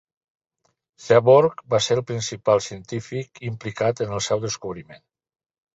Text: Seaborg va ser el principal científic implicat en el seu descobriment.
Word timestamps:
Seaborg 1.07 1.61
va 1.75 1.81
ser 1.89 1.97
el 1.99 2.03
principal 2.13 2.65
científic 2.69 3.45
implicat 3.53 4.07
en 4.09 4.19
el 4.19 4.29
seu 4.31 4.45
descobriment. 4.49 5.09